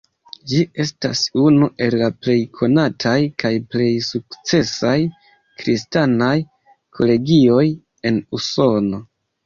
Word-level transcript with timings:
Ĝi 0.51 0.59
estas 0.83 1.19
unu 1.41 1.67
el 1.87 1.97
la 2.03 2.07
plej 2.23 2.37
konataj 2.61 3.13
kaj 3.45 3.53
plej 3.75 3.91
sukcesaj 4.09 4.97
kristanaj 5.61 6.35
kolegioj 6.99 7.65
en 8.13 8.23
Usono. 8.43 9.07